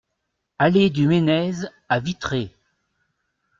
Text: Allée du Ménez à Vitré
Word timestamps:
Allée 0.57 0.89
du 0.89 1.05
Ménez 1.07 1.51
à 1.87 1.99
Vitré 1.99 2.51